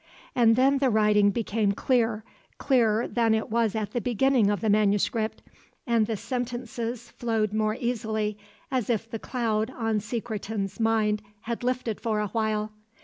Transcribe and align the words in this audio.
And 0.33 0.55
then 0.55 0.79
the 0.79 0.89
writing 0.89 1.29
became 1.29 1.73
clear, 1.73 2.23
clearer 2.57 3.07
than 3.07 3.35
it 3.35 3.51
was 3.51 3.75
at 3.75 3.91
the 3.91 4.01
beginning 4.01 4.49
of 4.49 4.59
the 4.59 4.67
manuscript, 4.67 5.43
and 5.85 6.07
the 6.07 6.17
sentences 6.17 7.11
flowed 7.11 7.53
more 7.53 7.75
easily, 7.79 8.35
as 8.71 8.89
if 8.89 9.07
the 9.07 9.19
cloud 9.19 9.69
on 9.69 9.99
Secretan's 9.99 10.79
mind 10.79 11.21
had 11.41 11.63
lifted 11.63 12.01
for 12.01 12.19
a 12.19 12.29
while. 12.29 12.71